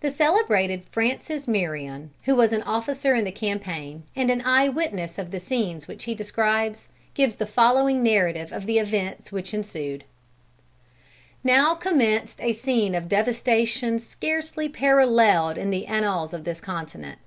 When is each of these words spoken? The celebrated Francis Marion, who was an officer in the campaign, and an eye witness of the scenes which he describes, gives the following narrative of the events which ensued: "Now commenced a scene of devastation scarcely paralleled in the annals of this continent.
The 0.00 0.10
celebrated 0.10 0.82
Francis 0.92 1.48
Marion, 1.48 2.10
who 2.24 2.36
was 2.36 2.52
an 2.52 2.62
officer 2.64 3.14
in 3.14 3.24
the 3.24 3.32
campaign, 3.32 4.02
and 4.14 4.30
an 4.30 4.42
eye 4.42 4.68
witness 4.68 5.16
of 5.18 5.30
the 5.30 5.40
scenes 5.40 5.88
which 5.88 6.04
he 6.04 6.14
describes, 6.14 6.90
gives 7.14 7.36
the 7.36 7.46
following 7.46 8.02
narrative 8.02 8.52
of 8.52 8.66
the 8.66 8.78
events 8.78 9.32
which 9.32 9.54
ensued: 9.54 10.04
"Now 11.42 11.74
commenced 11.74 12.42
a 12.42 12.52
scene 12.52 12.94
of 12.94 13.08
devastation 13.08 13.98
scarcely 13.98 14.68
paralleled 14.68 15.56
in 15.56 15.70
the 15.70 15.86
annals 15.86 16.34
of 16.34 16.44
this 16.44 16.60
continent. 16.60 17.18